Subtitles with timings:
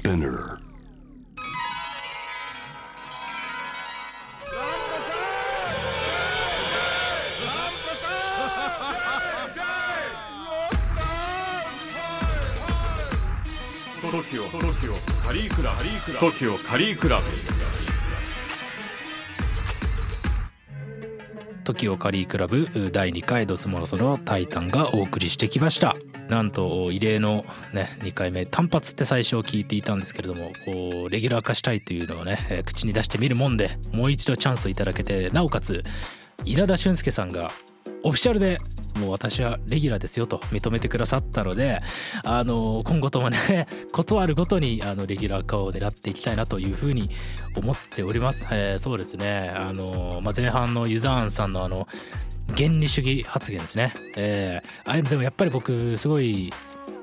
[0.00, 0.58] Spinner.
[14.10, 17.89] トキオトキオカリークラブトキオカリークラブ
[21.70, 25.94] 時をカリークラブ第2回ドスモノソのタイタンがお送りしてきました。
[26.28, 35.82] なんと異例のね2回目単発って最初聞いていたんですけれどもこうレギュラー化したいというのをね口に出してみるもんでもう一度チャンスをいただけてなおかつ
[36.44, 37.50] 稲田俊介さんが
[38.04, 38.58] オフィシャルで
[38.96, 41.80] もう私はレギュラーですよと認めてくださったので
[42.24, 47.10] あの今後ともね 断るごとにあのレギュラー化を狙っていきたいなというふうに
[47.56, 48.46] 思っております。
[48.50, 51.86] えーそうですねあの、まあ、前半のユザーンさんのあの
[52.56, 53.92] 原理主義発言ですね。
[54.16, 56.52] えーああいうのでもやっぱり僕すごい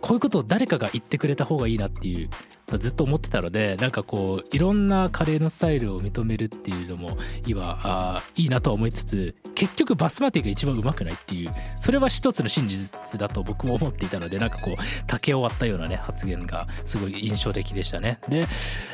[0.00, 2.30] こういうことを誰かが言ってくれた方がいいなっていう
[2.76, 7.16] ずっと思ってたのでなんかこういろんなカレーのスタイルを認めるっていうのも
[7.46, 14.74] 今あいいなとは思いつつ結局バスマティが一番うまくないっていうそれは一つの真実だと僕も思っていたのでなんかこう
[15.06, 18.46] 竹を割ったようなね発言がすごい印象的でしたねで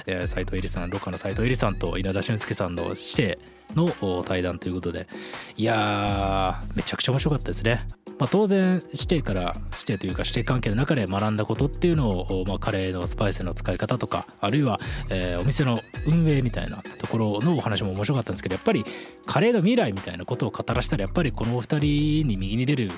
[0.07, 3.23] えー斉藤恵里さんロカの斉藤恵里さんと稲田俊介さんの師
[3.75, 5.09] 弟の対談ということで
[5.57, 8.04] いやーめちゃくちゃ面白かったですね。
[8.19, 14.79] まあ、当然師弟から師弟というか師弟関係の中で学んだことっていうのを、まあ、カレーのスパイスの使い方とかあるいは、
[15.11, 18.85] えーお店の運営みたいなところのお話も面白かったんですけどやっぱり
[19.27, 22.91] カレーの未来みたいなことを語らせたらやっぱりこのお二人に右に出る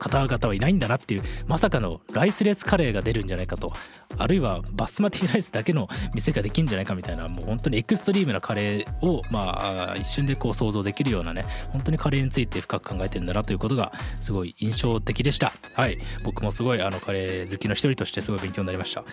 [0.00, 3.72] 方々はいないんだなっていうまさかのライスレスカレーが出るんじゃないかと
[4.20, 15.52] あるいはバスマティライスだけの店ができるんじゃないかみたいなもう本当にエクストリームなカレーをまあ一瞬でこう想像できるようなね本当にカレーについて深く考えてるんだなということがすごい印象的でした。
[15.74, 15.98] はい。
[16.24, 19.04] 僕もすごいあのカレー好きの一人としてすごい勉強になりました。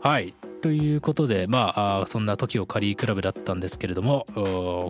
[0.00, 0.34] はい。
[0.62, 4.26] ということでまあそんな時をカリークラブだったんですけれども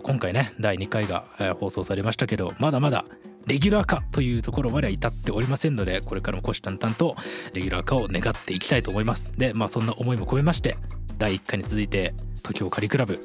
[0.03, 1.25] 今回ね第2回が、
[1.59, 3.05] 放送されましたけどまだまだ
[3.47, 7.15] レギュラー化というところまでは至っておりませんのでこれからも虎視眈々と
[7.53, 9.37] レギュラー化を願っていきたいと思います。
[9.37, 10.77] でまあそんな思いも込めまして
[11.17, 13.19] 第1回に続いて時をカリクラブ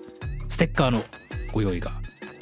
[0.49, 1.03] ステッカーの
[1.53, 1.93] ご用意が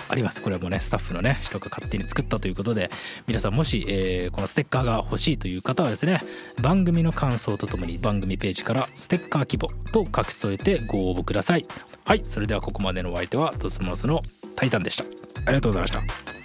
[0.08, 0.40] あります。
[0.40, 2.90] これはもうねスタッフのね人が勝手に作ったということで
[3.26, 6.20] 皆さんもし、えーこのステッカーが欲しいという方はですね
[6.60, 11.66] 番組の感想とともに番組ページからステッカー希望と書き添えてご応募ください。
[12.04, 14.22] はいそれではここまでのお相手はドスモノスの
[14.54, 15.04] タイタンでした。
[15.04, 16.35] ありがとうございました。